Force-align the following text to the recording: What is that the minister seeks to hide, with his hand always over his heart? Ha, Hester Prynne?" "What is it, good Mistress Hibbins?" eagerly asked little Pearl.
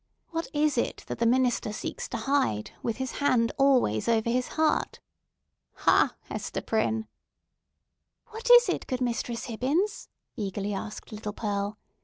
What 0.31 0.47
is 0.51 0.73
that 0.77 1.05
the 1.05 1.27
minister 1.27 1.71
seeks 1.71 2.07
to 2.09 2.17
hide, 2.17 2.71
with 2.81 2.97
his 2.97 3.11
hand 3.21 3.51
always 3.59 4.07
over 4.07 4.31
his 4.31 4.47
heart? 4.57 4.99
Ha, 5.75 6.15
Hester 6.23 6.61
Prynne?" 6.61 7.05
"What 8.29 8.49
is 8.49 8.67
it, 8.67 8.87
good 8.87 9.01
Mistress 9.01 9.45
Hibbins?" 9.45 10.09
eagerly 10.35 10.73
asked 10.73 11.11
little 11.11 11.33
Pearl. 11.33 11.77